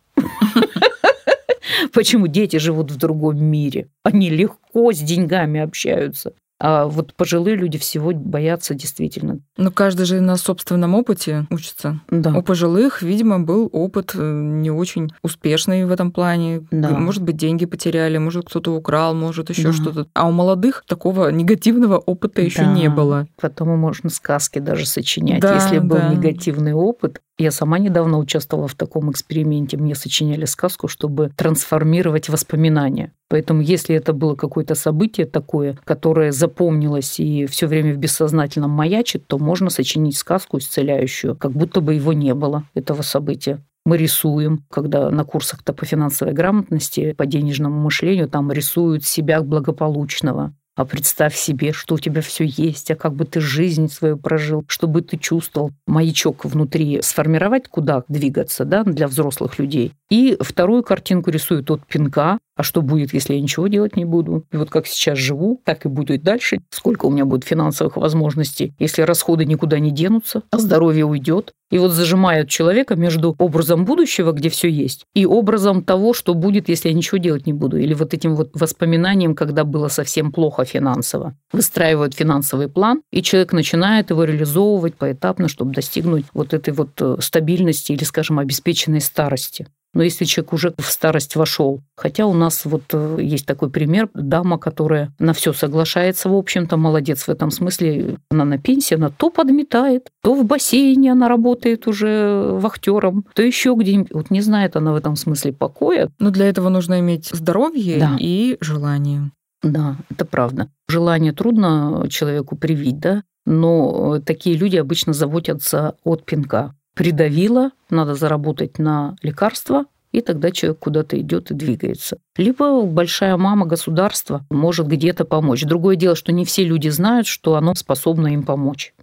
[1.93, 3.88] Почему дети живут в другом мире?
[4.03, 6.33] Они легко с деньгами общаются.
[6.61, 9.38] А вот пожилые люди всего боятся действительно.
[9.57, 12.01] Ну, каждый же на собственном опыте учится.
[12.11, 12.37] Да.
[12.37, 16.67] У пожилых, видимо, был опыт э, не очень успешный в этом плане.
[16.73, 16.91] Да.
[16.91, 19.73] Может быть, деньги потеряли, может, кто-то украл, может, еще да.
[19.73, 20.07] что-то.
[20.14, 22.73] А у молодых такого негативного опыта еще да.
[22.73, 23.29] не было.
[23.41, 25.41] Потом можно сказки даже сочинять.
[25.41, 26.09] Да, Если был да.
[26.09, 29.77] негативный опыт, я сама недавно участвовала в таком эксперименте.
[29.77, 33.12] Мне сочиняли сказку, чтобы трансформировать воспоминания.
[33.29, 39.27] Поэтому если это было какое-то событие такое, которое запомнилось и все время в бессознательном маячит,
[39.27, 44.66] то можно сочинить сказку исцеляющую, как будто бы его не было, этого события мы рисуем,
[44.70, 50.53] когда на курсах-то по финансовой грамотности, по денежному мышлению, там рисуют себя благополучного.
[50.79, 54.64] А представь себе, что у тебя все есть, а как бы ты жизнь свою прожил,
[54.69, 59.93] чтобы ты чувствовал маячок внутри, сформировать, куда двигаться да, для взрослых людей.
[60.09, 64.44] И вторую картинку рисуют от пинка, а что будет, если я ничего делать не буду?
[64.51, 66.59] И вот как сейчас живу, так и буду и дальше.
[66.71, 71.53] Сколько у меня будет финансовых возможностей, если расходы никуда не денутся, а здоровье уйдет.
[71.71, 76.68] И вот зажимают человека между образом будущего, где все есть, и образом того, что будет,
[76.68, 77.77] если я ничего делать не буду.
[77.77, 81.37] Или вот этим вот воспоминанием, когда было совсем плохо финансово.
[81.53, 87.16] Выстраивают финансовый план, и человек начинает его реализовывать поэтапно, чтобы достигнуть вот этой вот э,
[87.21, 89.68] стабильности или, скажем, обеспеченной старости.
[89.94, 94.09] Но если человек уже в старость вошел, хотя у нас вот э, есть такой пример,
[94.14, 99.11] дама, которая на все соглашается, в общем-то, молодец в этом смысле, она на пенсии, она
[99.11, 104.12] то подметает, то в бассейне она работает уже вахтером, то еще где-нибудь.
[104.12, 106.11] Вот не знает она в этом смысле покоя.
[106.18, 108.16] Но для этого нужно иметь здоровье да.
[108.18, 109.31] и желание.
[109.62, 110.70] Да, это правда.
[110.88, 118.81] Желание трудно человеку привить, да, но такие люди обычно заботятся от пинка придавило, надо заработать
[118.81, 122.19] на лекарства, и тогда человек куда-то идет и двигается.
[122.37, 125.63] Либо большая мама государства может где-то помочь.
[125.63, 128.95] Другое дело, что не все люди знают, что оно способно им помочь.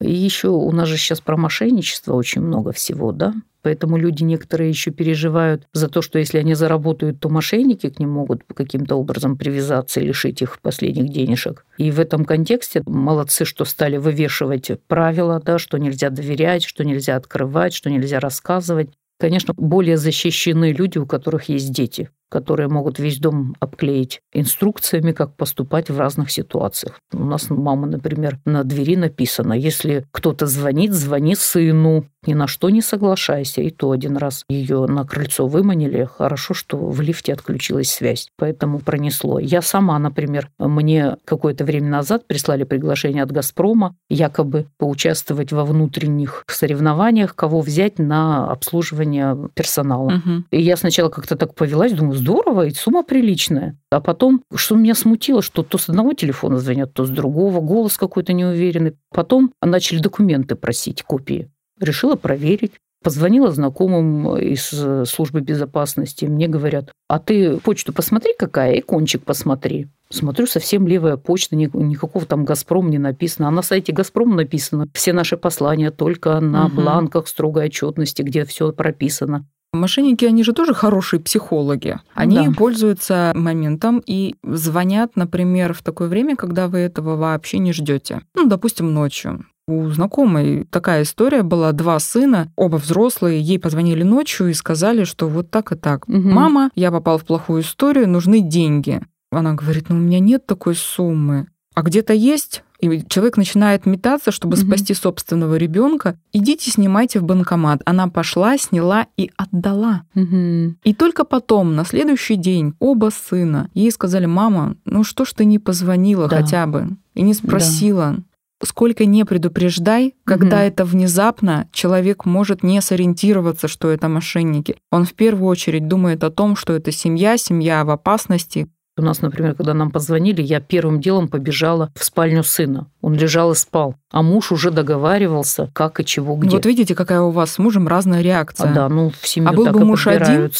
[0.00, 3.34] И еще у нас же сейчас про мошенничество очень много всего, да?
[3.62, 8.10] Поэтому люди некоторые еще переживают за то, что если они заработают, то мошенники к ним
[8.10, 11.66] могут каким-то образом привязаться и лишить их последних денежек.
[11.76, 17.16] И в этом контексте молодцы, что стали вывешивать правила, да, что нельзя доверять, что нельзя
[17.16, 18.88] открывать, что нельзя рассказывать.
[19.18, 25.36] Конечно, более защищены люди, у которых есть дети которые могут весь дом обклеить инструкциями, как
[25.36, 26.98] поступать в разных ситуациях.
[27.12, 32.70] У нас мама, например, на двери написано, если кто-то звонит, звони сыну, ни на что
[32.70, 33.62] не соглашайся.
[33.62, 36.04] И то один раз ее на крыльцо выманили.
[36.04, 39.38] Хорошо, что в лифте отключилась связь, поэтому пронесло.
[39.38, 46.44] Я сама, например, мне какое-то время назад прислали приглашение от «Газпрома» якобы поучаствовать во внутренних
[46.46, 50.12] соревнованиях, кого взять на обслуживание персонала.
[50.14, 50.44] Угу.
[50.50, 53.78] И я сначала как-то так повелась, думаю, здорово, и сумма приличная.
[53.90, 57.96] А потом, что меня смутило, что то с одного телефона звонят, то с другого, голос
[57.96, 58.96] какой-то неуверенный.
[59.10, 61.50] Потом начали документы просить, копии.
[61.78, 62.72] Решила проверить.
[63.02, 64.74] Позвонила знакомым из
[65.08, 66.26] службы безопасности.
[66.26, 69.88] Мне говорят, а ты почту посмотри какая, и кончик посмотри.
[70.10, 73.48] Смотрю, совсем левая почта, никакого там «Газпром» не написано.
[73.48, 76.76] А на сайте «Газпром» написано все наши послания только на угу.
[76.76, 79.46] бланках строгой отчетности, где все прописано.
[79.72, 81.98] Мошенники, они же тоже хорошие психологи.
[82.14, 82.52] Они Да.
[82.56, 88.22] пользуются моментом и звонят, например, в такое время, когда вы этого вообще не ждете.
[88.34, 89.46] Ну, допустим, ночью.
[89.68, 91.70] У знакомой такая история была.
[91.70, 96.08] Два сына, оба взрослые, ей позвонили ночью и сказали, что вот так и так.
[96.08, 96.32] Мгм.
[96.32, 99.00] Мама, я попал в плохую историю, нужны деньги.
[99.30, 101.46] Она говорит, ну у меня нет такой суммы.
[101.80, 102.62] А где-то есть?
[102.80, 104.66] И человек начинает метаться, чтобы Мгм.
[104.66, 106.18] спасти собственного ребенка.
[106.32, 107.80] Идите, снимайте в банкомат.
[107.86, 110.02] Она пошла, сняла и отдала.
[110.14, 110.76] Мгм.
[110.84, 115.46] И только потом, на следующий день, оба сына ей сказали, мама, ну что ж ты
[115.46, 116.36] не позвонила Да.
[116.42, 118.16] хотя бы и не спросила.
[118.62, 120.64] Сколько не предупреждай, когда Мгм.
[120.66, 124.76] это внезапно, человек может не сориентироваться, что это мошенники.
[124.90, 128.68] Он в первую очередь думает о том, что это семья, семья в опасности.
[129.00, 132.86] У нас, например, когда нам позвонили, я первым делом побежала в спальню сына.
[133.00, 133.94] Он лежал и спал.
[134.10, 136.50] А муж уже договаривался, как и чего, где.
[136.50, 138.70] Вот видите, какая у вас с мужем разная реакция.
[138.70, 140.50] а да, ну в семью А был так бы и муж один?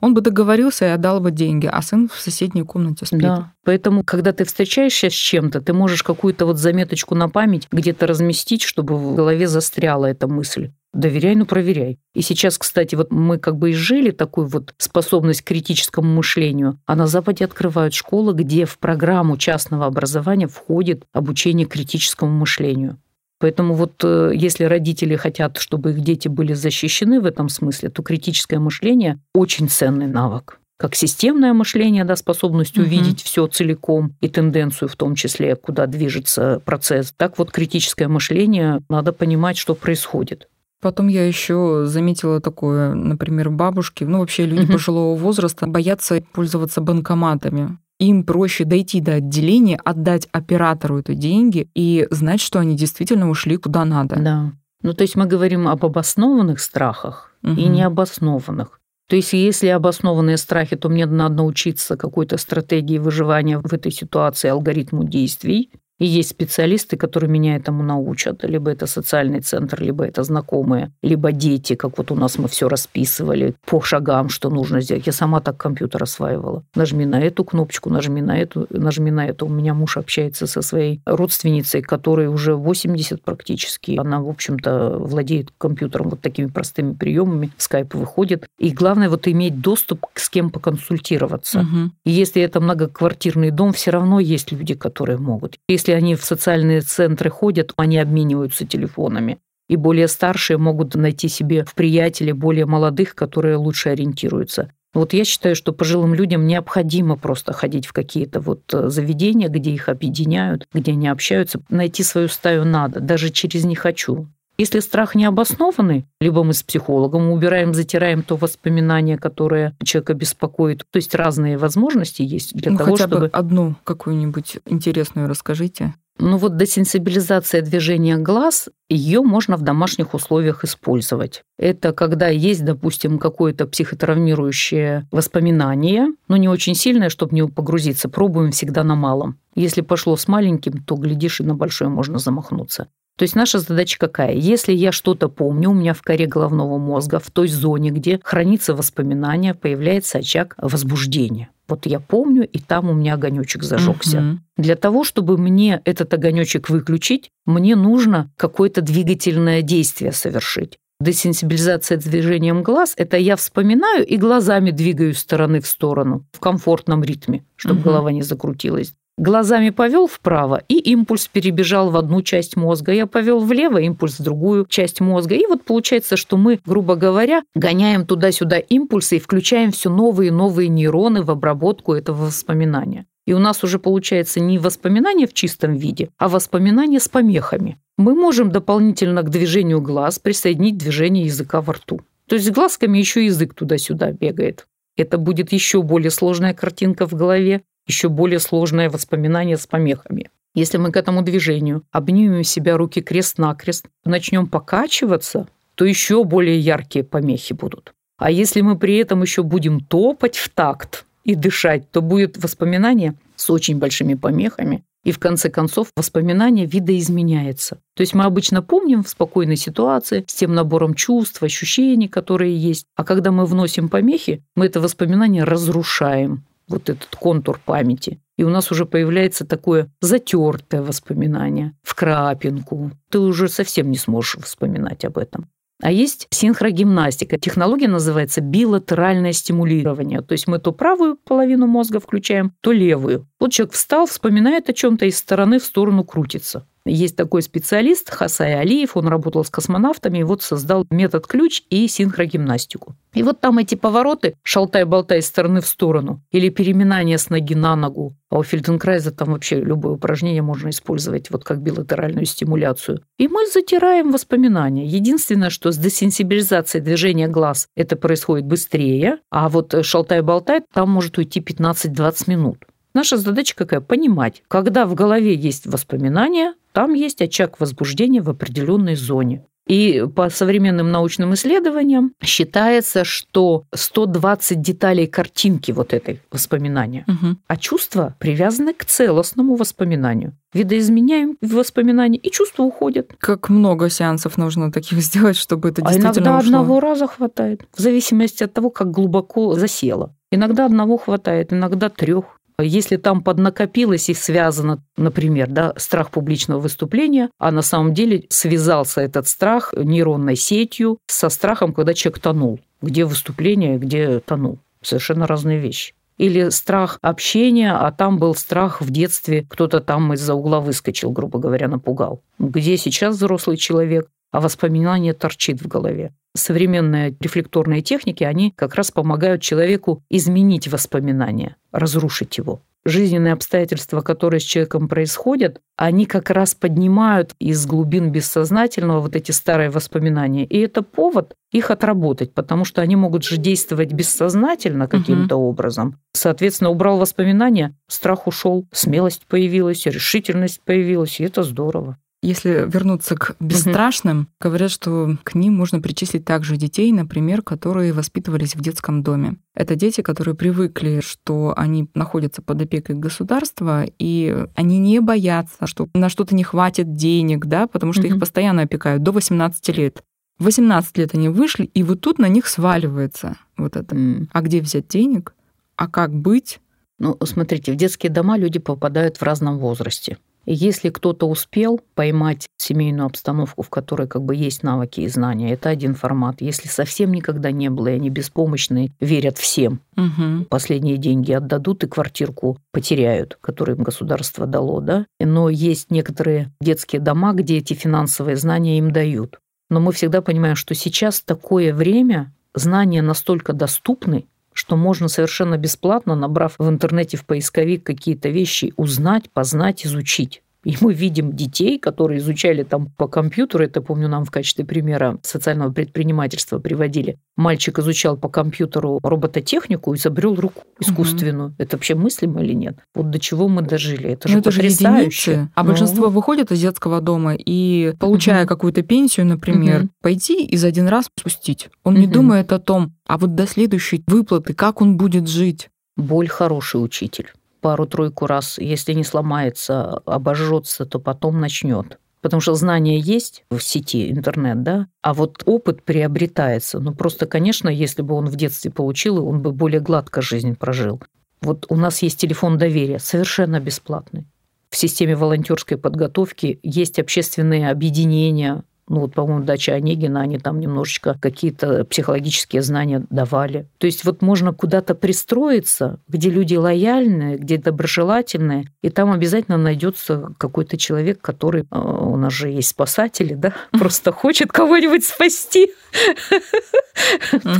[0.00, 3.20] Он бы договорился и отдал бы деньги, а сын в соседней комнате спит.
[3.20, 3.52] Да.
[3.64, 8.62] Поэтому, когда ты встречаешься с чем-то, ты можешь какую-то вот заметочку на память где-то разместить,
[8.62, 10.72] чтобы в голове застряла эта мысль.
[10.92, 11.98] Доверяй, но проверяй.
[12.14, 16.78] И сейчас, кстати, вот мы как бы и жили такую вот способность к критическому мышлению,
[16.86, 22.98] а на Западе открывают школы, где в программу частного образования входит обучение критическому мышлению.
[23.40, 28.02] Поэтому вот э, если родители хотят, чтобы их дети были защищены в этом смысле, то
[28.02, 30.58] критическое мышление очень ценный навык.
[30.76, 32.86] Как системное мышление, да, способность Мгм.
[32.86, 37.14] увидеть все целиком и тенденцию в том числе, куда движется процесс.
[37.16, 40.48] Так вот критическое мышление, надо понимать, что происходит.
[40.80, 44.72] Потом я еще заметила такое, например, бабушки, ну вообще люди Мгм.
[44.72, 47.78] пожилого возраста боятся пользоваться банкоматами.
[48.00, 53.56] Им проще дойти до отделения, отдать оператору это деньги и знать, что они действительно ушли
[53.56, 54.16] куда надо.
[54.16, 54.52] Да.
[54.82, 57.72] Ну, то есть мы говорим об обоснованных страхах и Мгм.
[57.72, 58.80] необоснованных.
[59.08, 64.48] То есть если обоснованные страхи, то мне надо научиться какой-то стратегии выживания в этой ситуации,
[64.48, 65.70] алгоритму действий.
[65.98, 68.44] И есть специалисты, которые меня этому научат.
[68.44, 72.68] Либо это социальный центр, либо это знакомые, либо дети, как вот у нас мы все
[72.68, 75.06] расписывали по шагам, что нужно сделать.
[75.06, 76.64] Я сама так компьютер осваивала.
[76.74, 79.46] Нажми на эту кнопочку, нажми на эту, нажми на эту.
[79.46, 83.96] У меня муж общается со своей родственницей, которой уже 80 практически.
[83.98, 87.52] Она, в общем-то, владеет компьютером вот такими простыми приемами.
[87.56, 88.46] В скайп выходит.
[88.58, 91.62] И главное вот иметь доступ к с кем поконсультироваться.
[91.62, 91.92] Мгм.
[92.04, 95.58] И если это многоквартирный дом, все равно есть люди, которые могут.
[95.68, 99.38] Если они в социальные центры ходят, они обмениваются телефонами.
[99.68, 104.70] И более старшие могут найти себе в приятеле более молодых, которые лучше ориентируются.
[104.92, 109.72] Вот я считаю, что пожилым людям необходимо просто ходить в какие-то вот э, заведения, где
[109.72, 111.60] их объединяют, где они общаются.
[111.68, 114.28] Найти свою стаю надо, даже через «не хочу».
[114.56, 120.84] Если страх не обоснованный, либо мы с психологом убираем, затираем то воспоминание, которое человека беспокоит.
[120.90, 123.20] То есть разные возможности есть для ну, того, хотя чтобы...
[123.22, 125.94] бы одну какую-нибудь интересную расскажите.
[126.18, 131.42] Ну вот десенсибилизация движения глаз, ее можно в домашних условиях использовать.
[131.58, 138.08] Это когда есть, допустим, какое-то психотравмирующее воспоминание, но не очень сильное, чтобы не погрузиться.
[138.08, 139.38] Пробуем всегда на малом.
[139.56, 142.86] Если пошло с маленьким, то, глядишь, и на большое можно замахнуться.
[143.16, 144.34] То есть наша задача какая?
[144.34, 148.74] Если я что-то помню, у меня в коре головного мозга, в той зоне, где хранится
[148.74, 151.48] воспоминание, появляется очаг возбуждения.
[151.68, 154.20] Вот я помню, и там у меня огонечек зажегся.
[154.20, 154.44] Мгм.
[154.56, 160.78] Для того, чтобы мне этот огонечек выключить, мне нужно какое-то двигательное действие совершить.
[161.00, 167.44] Десенсибилизация движением глаз– это я вспоминаю и глазами двигаю стороны в сторону в комфортном ритме,
[167.56, 167.84] чтобы Мгм.
[167.84, 168.94] голова не закрутилась.
[169.16, 172.92] Глазами повел вправо, и импульс перебежал в одну часть мозга.
[172.92, 175.36] Я повел влево, импульс в другую часть мозга.
[175.36, 180.32] И вот получается, что мы, грубо говоря, гоняем туда-сюда импульсы и включаем все новые и
[180.32, 183.06] новые нейроны в обработку этого воспоминания.
[183.24, 187.78] И у нас уже получается не воспоминание в чистом виде, а воспоминание с помехами.
[187.96, 192.00] Мы можем дополнительно к движению глаз присоединить движение языка во рту.
[192.28, 194.66] То есть глазками еще язык туда-сюда бегает.
[194.96, 200.30] Это будет еще более сложная картинка в голове, еще более сложное воспоминание с помехами.
[200.54, 207.04] Если мы к этому движению обнимем себя руки крест-накрест, начнем покачиваться, то еще более яркие
[207.04, 207.92] помехи будут.
[208.16, 213.14] А если мы при этом еще будем топать в такт и дышать, то будет воспоминание
[213.34, 214.84] с очень большими помехами.
[215.02, 217.80] И в конце концов воспоминание видоизменяется.
[217.94, 222.86] То есть мы обычно помним в спокойной ситуации с тем набором чувств, ощущений, которые есть.
[222.96, 228.20] А когда мы вносим помехи, мы это воспоминание разрушаем вот этот контур памяти.
[228.36, 232.90] И у нас уже появляется такое затертое воспоминание в крапинку.
[233.10, 235.48] Ты уже совсем не сможешь вспоминать об этом.
[235.82, 237.38] А есть синхрогимнастика.
[237.38, 240.22] Технология называется билатеральное стимулирование.
[240.22, 243.28] То есть мы то правую половину мозга включаем, то левую.
[243.40, 246.66] Вот человек встал, вспоминает о чем-то, из стороны в сторону крутится.
[246.86, 251.88] Есть такой специалист Хасай Алиев, он работал с космонавтами и вот создал метод ключ и
[251.88, 252.94] синхрогимнастику.
[253.14, 257.74] И вот там эти повороты, шалтай-болтай из стороны в сторону, или переминание с ноги на
[257.76, 258.14] ногу.
[258.28, 263.02] А у Фельденкрайза там вообще любое упражнение можно использовать вот как билатеральную стимуляцию.
[263.16, 264.84] И мы затираем воспоминания.
[264.84, 271.40] Единственное, что с десенсибилизацией движения глаз это происходит быстрее, а вот шалтай-болтай там может уйти
[271.40, 272.64] 15-20 минут.
[272.94, 273.80] Наша задача какая?
[273.80, 279.44] Понимать, когда в голове есть воспоминания, там есть очаг возбуждения в определенной зоне.
[279.66, 287.36] И по современным научным исследованиям считается, что 120 деталей картинки вот этой воспоминания, угу.
[287.46, 290.34] а чувства привязаны к целостному воспоминанию.
[290.52, 293.14] Видоизменяем воспоминания, и чувства уходят.
[293.18, 296.46] Как много сеансов нужно таких сделать, чтобы это действительно А иногда ушло?
[296.46, 300.14] одного раза хватает, в зависимости от того, как глубоко засело.
[300.30, 302.24] Иногда одного хватает, иногда трех.
[302.58, 309.00] Если там поднакопилось и связано, например, да, страх публичного выступления, а на самом деле связался
[309.00, 312.60] этот страх нейронной сетью со страхом, когда человек тонул.
[312.80, 314.58] Где выступление, где тонул.
[314.82, 315.94] Совершенно разные вещи.
[316.16, 321.40] Или страх общения, а там был страх в детстве, кто-то там из-за угла выскочил, грубо
[321.40, 322.20] говоря, напугал.
[322.38, 328.90] Где сейчас взрослый человек, а воспоминание торчит в голове современные рефлекторные техники, они как раз
[328.90, 332.60] помогают человеку изменить воспоминания, разрушить его.
[332.86, 339.30] Жизненные обстоятельства, которые с человеком происходят, они как раз поднимают из глубин бессознательного вот эти
[339.30, 340.44] старые воспоминания.
[340.44, 345.48] И это повод их отработать, потому что они могут же действовать бессознательно каким-то угу.
[345.48, 345.98] образом.
[346.12, 351.96] Соответственно, убрал воспоминания, страх ушел, смелость появилась, решительность появилась, и это здорово.
[352.24, 354.28] Если вернуться к бесстрашным, угу.
[354.40, 359.36] говорят, что к ним можно причислить также детей, например, которые воспитывались в детском доме.
[359.54, 365.90] Это дети, которые привыкли, что они находятся под опекой государства, и они не боятся, что
[365.92, 368.14] на что-то не хватит денег, да, потому что угу.
[368.14, 370.02] их постоянно опекают до 18 лет.
[370.38, 373.94] В 18 лет они вышли, и вот тут на них сваливается вот это.
[373.94, 374.28] Mm.
[374.32, 375.34] А где взять денег?
[375.76, 376.58] А как быть?
[376.98, 380.16] Ну, смотрите, в детские дома люди попадают в разном возрасте.
[380.46, 385.68] Если кто-то успел поймать семейную обстановку, в которой как бы есть навыки и знания, это
[385.68, 386.40] один формат.
[386.40, 390.44] Если совсем никогда не было, и они беспомощные, верят всем, угу.
[390.48, 395.06] последние деньги отдадут и квартирку потеряют, которую им государство дало, да.
[395.20, 399.38] Но есть некоторые детские дома, где эти финансовые знания им дают.
[399.70, 406.14] Но мы всегда понимаем, что сейчас такое время, знания настолько доступны, что можно совершенно бесплатно,
[406.14, 410.43] набрав в интернете в поисковик какие-то вещи, узнать, познать, изучить.
[410.64, 415.18] И мы видим детей, которые изучали там по компьютеру, это, помню, нам в качестве примера
[415.22, 417.18] социального предпринимательства приводили.
[417.36, 421.50] Мальчик изучал по компьютеру робототехнику и изобрел руку искусственную.
[421.50, 421.54] Угу.
[421.58, 422.78] Это вообще мыслимо или нет?
[422.94, 424.10] Вот до чего мы дожили.
[424.10, 425.32] Это же ну, это потрясающе.
[425.32, 425.68] Же а ну...
[425.68, 428.48] большинство выходит из детского дома и, получая угу.
[428.48, 429.88] какую-то пенсию, например, угу.
[430.02, 431.68] пойти и за один раз спустить.
[431.82, 432.00] Он угу.
[432.00, 435.68] не думает о том, а вот до следующей выплаты, как он будет жить.
[435.96, 437.30] Боль хороший учитель
[437.64, 441.98] пару-тройку раз, если не сломается, обожжется, то потом начнет.
[442.20, 446.78] Потому что знания есть в сети, интернет, да, а вот опыт приобретается.
[446.78, 451.00] Ну, просто, конечно, если бы он в детстве получил, он бы более гладко жизнь прожил.
[451.40, 454.26] Вот у нас есть телефон доверия, совершенно бесплатный.
[454.68, 461.16] В системе волонтерской подготовки есть общественные объединения, ну вот, по-моему, дача Онегина, они там немножечко
[461.20, 463.66] какие-то психологические знания давали.
[463.78, 470.34] То есть вот можно куда-то пристроиться, где люди лояльные, где доброжелательные, и там обязательно найдется
[470.38, 475.70] какой-то человек, который, а, у нас же есть спасатели, да, просто хочет кого-нибудь спасти.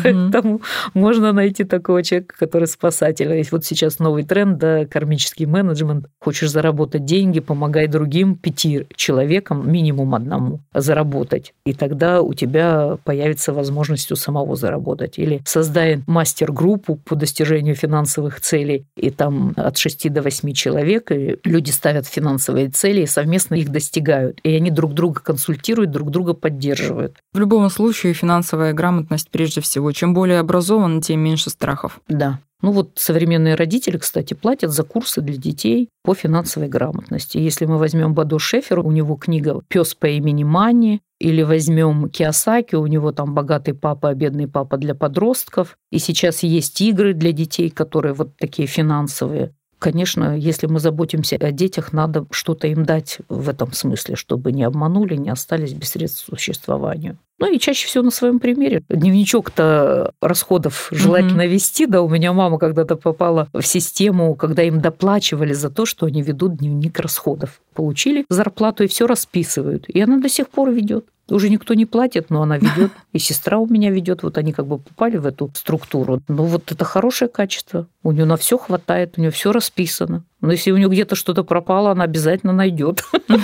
[0.03, 0.61] Поэтому
[0.93, 3.47] можно найти такого человека, который спасатель.
[3.51, 6.07] Вот сейчас новый тренд, да, кармический менеджмент.
[6.21, 11.55] Хочешь заработать деньги, помогай другим пяти человекам, минимум одному, заработать заработать.
[11.67, 15.19] И тогда у тебя появится возможность у самого заработать.
[15.19, 21.37] Или создай мастер-группу по достижению финансовых целей, и там от 6 до 8 человек, и
[21.45, 24.41] люди ставят финансовые цели и совместно их достигают.
[24.43, 27.17] И они друг друга консультируют, друг друга поддерживают.
[27.33, 29.93] В любом случае финансовая грамотность прежде всего.
[29.93, 32.01] Чем более образован, тем меньше страхов.
[32.09, 32.39] Да.
[32.65, 37.37] Ну вот современные родители, кстати, платят за курсы для детей по финансовой грамотности.
[37.37, 42.77] Если мы возьмем Бадо Шефер, у него книга «Пес по имени Мани», или возьмем Киосаки,
[42.77, 45.77] у него там богатый папа, а бедный папа для подростков.
[45.93, 49.53] И сейчас есть игры для детей, которые вот такие финансовые.
[49.79, 54.65] Конечно, если мы заботимся о детях, надо что-то им дать в этом смысле, чтобы не
[54.65, 57.19] обманули, не остались без средств к существованию.
[57.45, 58.83] Ну и чаще всего на своем примере.
[58.89, 61.49] Дневничок-то расходов желательно mm-hmm.
[61.49, 61.85] вести.
[61.85, 66.23] Да, у меня мама когда-то попала в систему, когда им доплачивали за то, что они
[66.23, 67.61] ведут дневник расходов.
[67.75, 69.91] Получили зарплату и все расписывают.
[69.91, 71.05] И она до сих пор ведет.
[71.29, 72.93] Уже никто не платит, но она ведет.
[73.13, 74.23] И сестра у меня ведет.
[74.23, 76.23] Вот они как бы попали в эту структуру.
[76.29, 77.87] Ну вот это хорошее качество.
[78.03, 80.25] У нее на все хватает, у нее все расписано.
[80.45, 83.03] Но если у нее где-то что-то пропало, она обязательно найдет.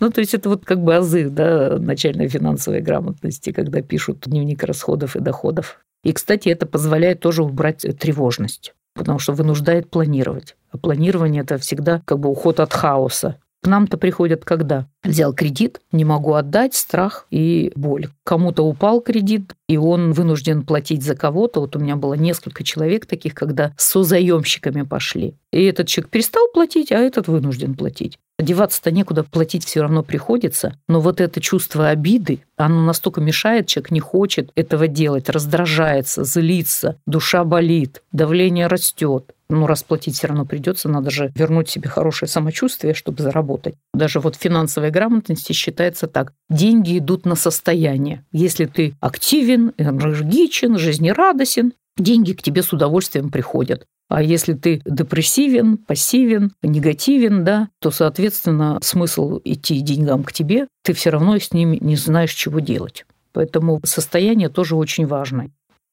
[0.00, 4.62] Ну, то есть это вот как бы азы да, начальной финансовой грамотности, когда пишут дневник
[4.62, 5.80] расходов и доходов.
[6.04, 10.56] И, кстати, это позволяет тоже убрать тревожность, потому что вынуждает планировать.
[10.70, 13.36] А планирование– это всегда как бы уход от хаоса.
[13.64, 14.88] К нам-то приходят когда?
[15.02, 18.08] Взял кредит, не могу отдать, страх и боль.
[18.22, 21.60] Кому-то упал кредит, и он вынужден платить за кого-то.
[21.60, 25.32] Вот у меня было несколько человек таких, когда со заемщиками пошли.
[25.50, 28.18] И этот человек перестал платить, а этот вынужден платить.
[28.38, 30.78] Деваться-то некуда, платить все равно приходится.
[30.86, 36.98] Но вот это чувство обиды, оно настолько мешает, человек не хочет этого делать, раздражается, злится,
[37.06, 39.33] душа болит, давление растет.
[39.48, 43.74] Ну, расплатить все равно придется, надо же вернуть себе хорошее самочувствие, чтобы заработать.
[43.92, 46.32] Даже вот в финансовой грамотности считается так.
[46.48, 48.24] Деньги идут на состояние.
[48.32, 53.84] Если ты активен, энергичен, жизнерадостен, деньги к тебе с удовольствием приходят.
[54.08, 60.92] А если ты депрессивен, пассивен, негативен, да, то, соответственно, смысл идти деньгам к тебе, ты
[60.92, 63.06] все равно с ними не знаешь, чего делать.
[63.32, 65.50] Поэтому состояние тоже очень важное.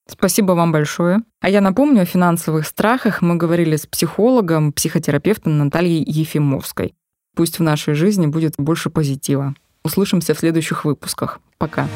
[0.08, 1.20] Спасибо вам большое.
[1.40, 6.94] А я напомню, о финансовых страхах мы говорили с психологом, психотерапевтом Натальей Ефимовской.
[7.36, 9.56] Пусть в нашей жизни будет больше позитива.
[9.84, 11.40] Услышимся в следующих выпусках.
[11.58, 11.88] Пока.